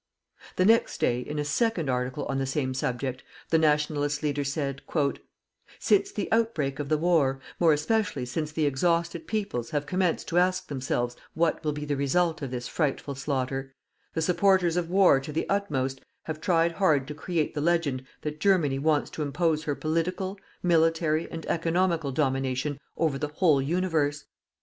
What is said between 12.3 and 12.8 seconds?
of this